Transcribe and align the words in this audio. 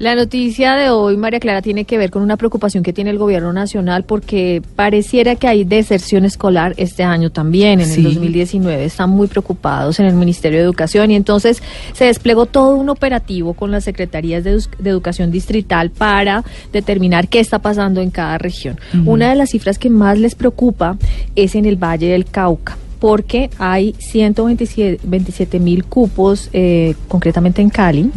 La 0.00 0.14
noticia 0.14 0.76
de 0.76 0.88
hoy, 0.88 1.18
María 1.18 1.40
Clara, 1.40 1.60
tiene 1.60 1.84
que 1.84 1.98
ver 1.98 2.10
con 2.10 2.22
una 2.22 2.38
preocupación 2.38 2.82
que 2.82 2.94
tiene 2.94 3.10
el 3.10 3.18
gobierno 3.18 3.52
nacional 3.52 4.04
porque 4.04 4.62
pareciera 4.74 5.36
que 5.36 5.46
hay 5.46 5.64
deserción 5.64 6.24
escolar 6.24 6.72
este 6.78 7.02
año 7.02 7.28
también, 7.28 7.80
en 7.80 7.86
Sí. 7.86 7.98
el 8.00 8.04
2019. 8.14 8.82
Están 8.86 9.10
muy 9.10 9.26
preocupados 9.26 10.00
en 10.00 10.06
el 10.06 10.14
Ministerio 10.14 10.58
de 10.58 10.64
Educación 10.64 11.10
y 11.10 11.16
entonces 11.16 11.62
se 11.92 12.06
desplegó 12.06 12.46
todo 12.46 12.76
un 12.76 12.88
operativo 12.88 13.52
con 13.52 13.70
las 13.72 13.84
secretarías 13.84 14.42
de 14.42 14.56
Educación 14.88 15.30
Distrital 15.30 15.90
para 15.90 16.44
determinar 16.72 17.28
qué 17.28 17.38
está 17.40 17.58
pasando 17.58 18.00
en 18.00 18.08
cada 18.08 18.38
región. 18.38 18.80
Una 19.04 19.28
de 19.28 19.34
las 19.36 19.50
cifras 19.50 19.78
que 19.78 19.90
más 19.90 20.18
les 20.18 20.34
preocupa 20.34 20.96
es 21.36 21.54
en 21.54 21.66
el 21.66 21.76
Valle 21.76 22.06
del 22.08 22.24
Cauca 22.24 22.78
porque 23.00 23.48
hay 23.58 23.94
127 23.98 25.58
mil 25.58 25.84
cupos, 25.84 26.50
eh, 26.52 26.94
concretamente 27.08 27.62
en 27.62 27.70
Cali, 27.70 28.10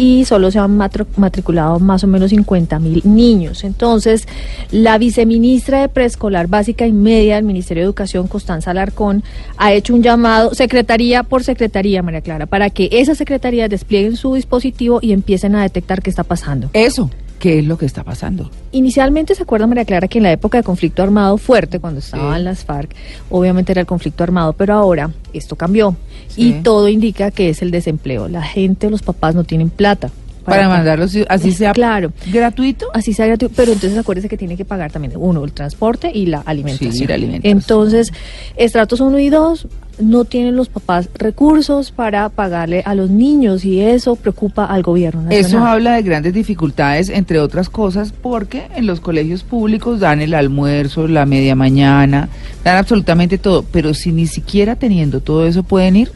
y 0.00 0.24
solo 0.24 0.50
se 0.50 0.58
han 0.58 0.78
matriculado 0.78 1.78
más 1.78 2.02
o 2.04 2.06
menos 2.06 2.30
50 2.30 2.78
mil 2.78 3.02
niños. 3.04 3.64
Entonces, 3.64 4.26
la 4.70 4.96
viceministra 4.96 5.82
de 5.82 5.90
Preescolar 5.90 6.46
Básica 6.46 6.86
y 6.86 6.92
Media 6.92 7.34
del 7.34 7.44
Ministerio 7.44 7.82
de 7.82 7.84
Educación, 7.84 8.26
Constanza 8.26 8.70
Alarcón, 8.70 9.22
ha 9.58 9.74
hecho 9.74 9.92
un 9.92 10.02
llamado, 10.02 10.54
secretaría 10.54 11.22
por 11.22 11.44
secretaría, 11.44 12.02
María 12.02 12.22
Clara, 12.22 12.46
para 12.46 12.70
que 12.70 12.88
esas 12.90 13.18
secretarías 13.18 13.68
desplieguen 13.68 14.16
su 14.16 14.34
dispositivo 14.36 15.00
y 15.02 15.12
empiecen 15.12 15.54
a 15.54 15.62
detectar 15.64 16.00
qué 16.00 16.08
está 16.08 16.24
pasando. 16.24 16.70
Eso, 16.72 17.10
¿qué 17.40 17.58
es 17.58 17.64
lo 17.66 17.76
que 17.76 17.86
está 17.86 18.04
pasando? 18.04 18.48
Inicialmente 18.70 19.34
se 19.34 19.42
acuerda 19.42 19.66
María 19.66 19.84
Clara 19.84 20.06
que 20.06 20.18
en 20.18 20.24
la 20.24 20.30
época 20.32 20.58
de 20.58 20.62
conflicto 20.64 21.02
armado 21.02 21.36
fuerte, 21.38 21.80
cuando 21.80 21.98
estaban 21.98 22.38
Sí. 22.38 22.44
las 22.44 22.64
FARC, 22.64 22.94
obviamente 23.30 23.72
era 23.72 23.80
el 23.80 23.86
conflicto 23.88 24.22
armado, 24.22 24.52
pero 24.52 24.74
ahora 24.74 25.10
esto 25.32 25.56
cambió 25.56 25.96
Sí. 26.28 26.48
y 26.50 26.52
todo 26.62 26.86
indica 26.88 27.32
que 27.32 27.48
es 27.48 27.62
el 27.62 27.72
desempleo. 27.72 28.28
La 28.28 28.42
gente, 28.42 28.88
los 28.90 29.02
papás 29.02 29.34
no 29.34 29.42
tienen 29.42 29.70
plata. 29.70 30.10
Para, 30.50 30.68
mandarlos, 30.68 31.16
así 31.28 31.52
sea 31.52 31.72
Claro. 31.72 32.12
gratuito. 32.32 32.86
Así 32.92 33.12
sea 33.12 33.26
gratuito, 33.26 33.54
pero 33.56 33.72
entonces 33.72 33.98
acuérdese 33.98 34.28
que 34.28 34.36
tiene 34.36 34.56
que 34.56 34.64
pagar 34.64 34.92
también 34.92 35.14
uno, 35.16 35.44
el 35.44 35.52
transporte 35.52 36.10
y 36.12 36.26
la 36.26 36.40
alimentación. 36.40 36.92
Sí, 36.92 37.06
la 37.06 37.14
alimentación. 37.14 37.56
Entonces, 37.58 38.12
estratos 38.56 39.00
1 39.00 39.18
y 39.18 39.30
2 39.30 39.66
no 40.00 40.24
tienen 40.24 40.56
los 40.56 40.68
papás 40.68 41.08
recursos 41.14 41.90
para 41.90 42.28
pagarle 42.30 42.82
a 42.86 42.94
los 42.94 43.10
niños 43.10 43.64
y 43.64 43.80
eso 43.80 44.16
preocupa 44.16 44.64
al 44.64 44.82
gobierno 44.82 45.22
nacional. 45.22 45.46
Eso 45.46 45.58
habla 45.58 45.92
de 45.94 46.02
grandes 46.02 46.34
dificultades, 46.34 47.10
entre 47.10 47.38
otras 47.38 47.68
cosas, 47.68 48.12
porque 48.12 48.68
en 48.74 48.86
los 48.86 49.00
colegios 49.00 49.42
públicos 49.42 50.00
dan 50.00 50.20
el 50.20 50.34
almuerzo, 50.34 51.06
la 51.06 51.26
media 51.26 51.54
mañana, 51.54 52.28
dan 52.64 52.78
absolutamente 52.78 53.38
todo, 53.38 53.64
pero 53.70 53.94
si 53.94 54.12
ni 54.12 54.26
siquiera 54.26 54.76
teniendo 54.76 55.20
todo 55.20 55.46
eso 55.46 55.62
pueden 55.62 55.96
ir, 55.96 56.12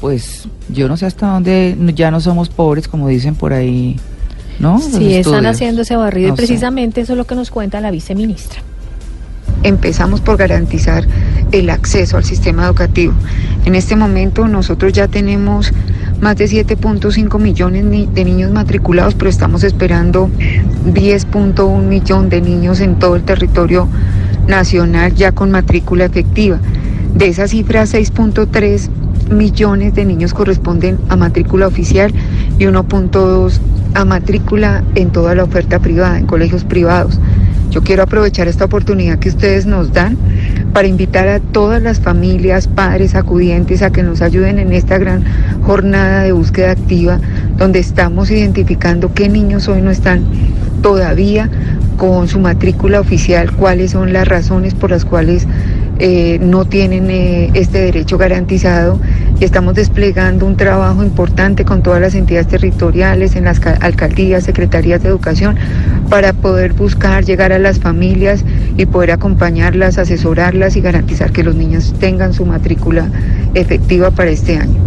pues 0.00 0.48
yo 0.68 0.88
no 0.88 0.96
sé 0.96 1.06
hasta 1.06 1.26
dónde 1.28 1.76
ya 1.94 2.10
no 2.10 2.20
somos 2.20 2.48
pobres, 2.48 2.88
como 2.88 3.08
dicen 3.08 3.34
por 3.34 3.52
ahí, 3.52 3.96
¿no? 4.58 4.74
Los 4.74 4.84
Sí, 4.84 5.14
están 5.14 5.34
estudios. 5.34 5.46
haciendo 5.46 5.82
ese 5.82 5.96
barrido 5.96 6.28
No 6.28 6.34
y 6.34 6.36
sé. 6.36 6.42
precisamente 6.46 7.00
eso 7.00 7.12
es 7.14 7.16
lo 7.18 7.24
que 7.26 7.34
nos 7.34 7.50
cuenta 7.50 7.80
la 7.80 7.90
viceministra. 7.90 8.60
empezamos 9.62 10.20
por 10.20 10.36
garantizar 10.36 11.06
el 11.50 11.70
acceso 11.70 12.16
al 12.18 12.24
sistema 12.24 12.66
educativo. 12.66 13.14
En 13.64 13.74
este 13.74 13.96
momento 13.96 14.46
nosotros 14.46 14.92
ya 14.92 15.08
tenemos 15.08 15.72
más 16.20 16.36
de 16.36 16.44
7.5 16.46 17.38
millones 17.40 17.84
de 18.14 18.24
niños 18.24 18.50
matriculados, 18.52 19.14
pero 19.14 19.28
estamos 19.30 19.64
esperando 19.64 20.28
10.1 20.86 21.82
millón 21.82 22.28
de 22.28 22.40
niños 22.40 22.80
en 22.80 22.98
todo 22.98 23.16
el 23.16 23.22
territorio 23.22 23.88
nacional 24.46 25.14
ya 25.14 25.32
con 25.32 25.50
matrícula 25.50 26.04
efectiva. 26.04 26.58
De 27.14 27.26
esa 27.28 27.48
cifra, 27.48 27.82
6.3 27.84 28.88
millones 29.30 29.94
de 29.94 30.04
niños 30.04 30.34
corresponden 30.34 30.98
a 31.08 31.16
matrícula 31.16 31.66
oficial 31.66 32.12
y 32.58 32.64
1.2 32.64 33.60
a 33.94 34.04
matrícula 34.04 34.84
en 34.94 35.10
toda 35.10 35.34
la 35.34 35.44
oferta 35.44 35.78
privada, 35.78 36.18
en 36.18 36.26
colegios 36.26 36.64
privados. 36.64 37.18
Yo 37.70 37.82
quiero 37.82 38.02
aprovechar 38.04 38.48
esta 38.48 38.64
oportunidad 38.64 39.18
que 39.18 39.28
ustedes 39.28 39.66
nos 39.66 39.92
dan 39.92 40.16
para 40.72 40.88
invitar 40.88 41.28
a 41.28 41.40
todas 41.40 41.82
las 41.82 42.00
familias, 42.00 42.68
padres, 42.68 43.14
acudientes 43.14 43.82
a 43.82 43.90
que 43.90 44.02
nos 44.02 44.22
ayuden 44.22 44.58
en 44.58 44.72
esta 44.72 44.98
gran 44.98 45.24
jornada 45.62 46.22
de 46.22 46.32
búsqueda 46.32 46.70
activa 46.70 47.18
donde 47.56 47.78
estamos 47.78 48.30
identificando 48.30 49.12
qué 49.14 49.28
niños 49.28 49.68
hoy 49.68 49.82
no 49.82 49.90
están 49.90 50.24
todavía 50.82 51.50
con 51.96 52.28
su 52.28 52.38
matrícula 52.38 53.00
oficial, 53.00 53.50
cuáles 53.52 53.92
son 53.92 54.12
las 54.12 54.28
razones 54.28 54.74
por 54.74 54.90
las 54.90 55.04
cuales 55.04 55.46
eh, 55.98 56.38
no 56.40 56.64
tienen 56.64 57.10
eh, 57.10 57.50
este 57.54 57.78
derecho 57.80 58.18
garantizado 58.18 59.00
y 59.40 59.44
estamos 59.44 59.74
desplegando 59.74 60.46
un 60.46 60.56
trabajo 60.56 61.02
importante 61.02 61.64
con 61.64 61.82
todas 61.82 62.00
las 62.00 62.14
entidades 62.14 62.48
territoriales, 62.48 63.36
en 63.36 63.44
las 63.44 63.60
ca- 63.60 63.78
alcaldías, 63.80 64.44
secretarías 64.44 65.02
de 65.02 65.08
educación, 65.08 65.56
para 66.08 66.32
poder 66.32 66.72
buscar 66.72 67.24
llegar 67.24 67.52
a 67.52 67.58
las 67.58 67.78
familias 67.80 68.44
y 68.76 68.86
poder 68.86 69.10
acompañarlas, 69.10 69.98
asesorarlas 69.98 70.76
y 70.76 70.80
garantizar 70.80 71.32
que 71.32 71.42
los 71.42 71.54
niños 71.54 71.94
tengan 71.98 72.32
su 72.32 72.46
matrícula 72.46 73.10
efectiva 73.54 74.10
para 74.10 74.30
este 74.30 74.56
año. 74.56 74.85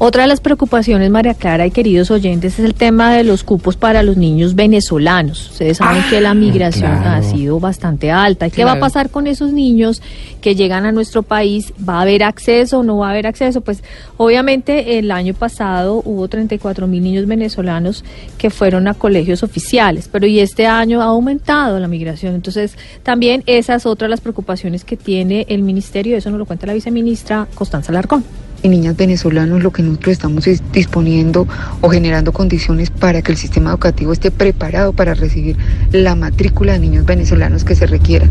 Otra 0.00 0.22
de 0.22 0.28
las 0.28 0.38
preocupaciones, 0.38 1.10
María 1.10 1.34
Clara 1.34 1.66
y 1.66 1.72
queridos 1.72 2.12
oyentes, 2.12 2.60
es 2.60 2.64
el 2.64 2.74
tema 2.74 3.12
de 3.12 3.24
los 3.24 3.42
cupos 3.42 3.76
para 3.76 4.04
los 4.04 4.16
niños 4.16 4.54
venezolanos. 4.54 5.50
Ustedes 5.50 5.78
saben 5.78 6.04
que 6.08 6.20
la 6.20 6.34
migración 6.34 7.00
claro. 7.02 7.10
ha 7.10 7.22
sido 7.24 7.58
bastante 7.58 8.12
alta. 8.12 8.46
¿Y 8.46 8.52
qué 8.52 8.64
va 8.64 8.72
a 8.72 8.78
pasar 8.78 9.10
con 9.10 9.26
esos 9.26 9.52
niños 9.52 10.00
que 10.40 10.54
llegan 10.54 10.86
a 10.86 10.92
nuestro 10.92 11.24
país? 11.24 11.72
¿Va 11.86 11.94
a 11.94 12.02
haber 12.02 12.22
acceso 12.22 12.78
o 12.78 12.82
no 12.84 12.98
va 12.98 13.08
a 13.08 13.10
haber 13.10 13.26
acceso? 13.26 13.60
Pues 13.60 13.82
obviamente 14.18 15.00
el 15.00 15.10
año 15.10 15.34
pasado 15.34 16.00
hubo 16.04 16.28
34 16.28 16.86
mil 16.86 17.02
niños 17.02 17.26
venezolanos 17.26 18.04
que 18.38 18.50
fueron 18.50 18.86
a 18.86 18.94
colegios 18.94 19.42
oficiales, 19.42 20.08
pero 20.10 20.28
y 20.28 20.38
este 20.38 20.68
año 20.68 21.02
ha 21.02 21.06
aumentado 21.06 21.80
la 21.80 21.88
migración. 21.88 22.36
Entonces 22.36 22.78
también 23.02 23.42
esas 23.46 23.84
otras 23.84 24.08
las 24.08 24.20
preocupaciones 24.20 24.84
que 24.84 24.96
tiene 24.96 25.44
el 25.48 25.62
ministerio, 25.62 26.16
eso 26.16 26.30
nos 26.30 26.38
lo 26.38 26.46
cuenta 26.46 26.68
la 26.68 26.74
viceministra 26.74 27.48
Constanza 27.56 27.90
Larcón. 27.90 28.47
Y 28.62 28.68
niñas 28.68 28.96
venezolanos 28.96 29.62
lo 29.62 29.72
que 29.72 29.82
nosotros 29.82 30.12
estamos 30.12 30.46
es 30.46 30.62
disponiendo 30.72 31.46
o 31.80 31.88
generando 31.88 32.32
condiciones 32.32 32.90
para 32.90 33.22
que 33.22 33.32
el 33.32 33.38
sistema 33.38 33.70
educativo 33.70 34.12
esté 34.12 34.30
preparado 34.30 34.92
para 34.92 35.14
recibir 35.14 35.56
la 35.92 36.14
matrícula 36.14 36.72
de 36.72 36.80
niños 36.80 37.06
venezolanos 37.06 37.64
que 37.64 37.74
se 37.74 37.86
requiera. 37.86 38.26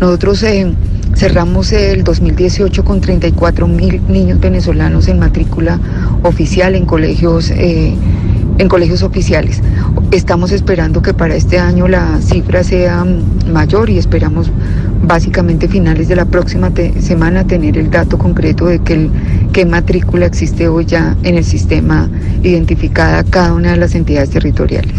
Nosotros 0.00 0.42
eh, 0.42 0.72
cerramos 1.14 1.72
el 1.72 2.04
2018 2.04 2.84
con 2.84 3.00
34 3.00 3.66
mil 3.66 4.00
niños 4.08 4.40
venezolanos 4.40 5.08
en 5.08 5.18
matrícula 5.18 5.80
oficial 6.22 6.74
en 6.74 6.86
colegios. 6.86 7.50
eh, 7.50 7.94
en 8.58 8.68
colegios 8.68 9.02
oficiales. 9.02 9.60
Estamos 10.10 10.52
esperando 10.52 11.02
que 11.02 11.14
para 11.14 11.34
este 11.34 11.58
año 11.58 11.88
la 11.88 12.20
cifra 12.20 12.62
sea 12.64 13.04
mm, 13.04 13.50
mayor 13.52 13.90
y 13.90 13.98
esperamos 13.98 14.50
básicamente 15.04 15.68
finales 15.68 16.08
de 16.08 16.16
la 16.16 16.24
próxima 16.26 16.70
semana 17.00 17.46
tener 17.46 17.76
el 17.78 17.90
dato 17.90 18.18
concreto 18.18 18.66
de 18.66 18.78
que 18.80 18.92
el- 18.94 19.10
qué 19.52 19.66
matrícula 19.66 20.26
existe 20.26 20.68
hoy 20.68 20.84
ya 20.86 21.16
en 21.24 21.36
el 21.36 21.44
sistema 21.44 22.08
identificada 22.42 23.24
cada 23.24 23.54
una 23.54 23.72
de 23.72 23.76
las 23.78 23.94
entidades 23.94 24.30
territoriales. 24.30 24.94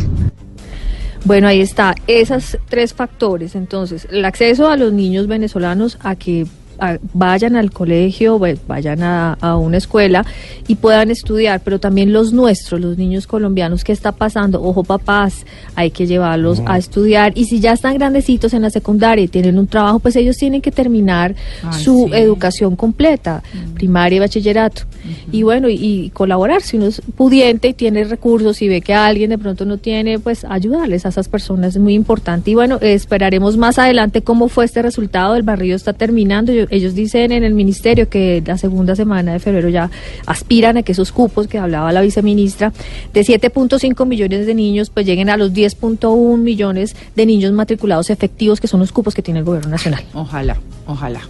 Bueno, 1.25 1.47
ahí 1.47 1.61
está, 1.61 1.95
esos 2.07 2.57
tres 2.67 2.93
factores. 2.93 3.55
Entonces, 3.55 4.07
el 4.11 4.25
acceso 4.25 4.67
a 4.69 4.75
los 4.75 4.91
niños 4.91 5.27
venezolanos 5.27 5.97
a 6.03 6.15
que 6.15 6.45
a- 6.79 6.97
vayan 7.13 7.55
al 7.55 7.71
colegio, 7.71 8.39
va- 8.39 8.53
vayan 8.67 9.03
a, 9.03 9.33
a 9.41 9.57
una 9.57 9.77
escuela 9.77 10.25
y 10.67 10.75
puedan 10.75 11.11
estudiar, 11.11 11.61
pero 11.63 11.79
también 11.79 12.13
los 12.13 12.33
nuestros, 12.33 12.79
los 12.81 12.97
niños 12.97 13.27
colombianos, 13.27 13.83
¿qué 13.83 13.91
está 13.91 14.11
pasando? 14.11 14.61
Ojo 14.63 14.83
papás, 14.83 15.45
hay 15.75 15.91
que 15.91 16.07
llevarlos 16.07 16.61
a 16.65 16.77
estudiar 16.77 17.33
y 17.35 17.45
si 17.45 17.59
ya 17.59 17.73
están 17.73 17.95
grandecitos 17.95 18.53
en 18.53 18.61
la 18.63 18.69
secundaria 18.69 19.23
y 19.25 19.27
tienen 19.27 19.57
un 19.59 19.67
trabajo, 19.67 19.99
pues 19.99 20.15
ellos 20.15 20.37
tienen 20.37 20.61
que 20.61 20.71
terminar 20.71 21.35
Ay, 21.63 21.83
su 21.83 22.07
sí. 22.11 22.15
educación 22.17 22.75
completa, 22.75 23.43
primaria 23.75 24.17
y 24.17 24.19
bachillerato. 24.19 24.83
Y 25.31 25.43
bueno, 25.43 25.67
y, 25.69 25.73
y 25.75 26.09
colaborar, 26.11 26.61
si 26.61 26.77
uno 26.77 26.85
es 26.87 27.01
pudiente 27.17 27.69
y 27.69 27.73
tiene 27.73 28.03
recursos 28.05 28.61
y 28.61 28.67
ve 28.69 28.81
que 28.81 28.93
alguien 28.93 29.29
de 29.31 29.37
pronto 29.37 29.65
no 29.65 29.77
tiene, 29.77 30.17
pues 30.19 30.45
ayudarles 30.45 31.05
a 31.05 31.09
esas 31.09 31.27
personas 31.27 31.75
es 31.75 31.81
muy 31.81 31.93
importante. 31.93 32.51
Y 32.51 32.55
bueno, 32.55 32.77
esperaremos 32.81 33.57
más 33.57 33.77
adelante 33.79 34.21
cómo 34.21 34.47
fue 34.47 34.63
este 34.65 34.81
resultado. 34.81 35.35
El 35.35 35.43
barrido 35.43 35.75
está 35.75 35.91
terminando. 35.93 36.53
Yo 36.53 36.62
ellos 36.69 36.95
dicen 36.95 37.31
en 37.31 37.43
el 37.43 37.53
ministerio 37.53 38.09
que 38.09 38.43
la 38.45 38.57
segunda 38.57 38.95
semana 38.95 39.33
de 39.33 39.39
febrero 39.39 39.69
ya 39.69 39.89
aspiran 40.25 40.77
a 40.77 40.83
que 40.83 40.91
esos 40.91 41.11
cupos 41.11 41.47
que 41.47 41.57
hablaba 41.57 41.91
la 41.91 42.01
viceministra 42.01 42.73
de 43.13 43.21
7.5 43.21 44.05
millones 44.05 44.45
de 44.45 44.53
niños 44.53 44.89
pues 44.89 45.05
lleguen 45.05 45.29
a 45.29 45.37
los 45.37 45.53
10.1 45.53 46.37
millones 46.37 46.95
de 47.15 47.25
niños 47.25 47.51
matriculados 47.51 48.09
efectivos 48.09 48.59
que 48.59 48.67
son 48.67 48.79
los 48.79 48.91
cupos 48.91 49.13
que 49.13 49.21
tiene 49.21 49.39
el 49.39 49.45
gobierno 49.45 49.69
nacional. 49.69 50.03
Ojalá, 50.13 50.57
ojalá. 50.87 51.21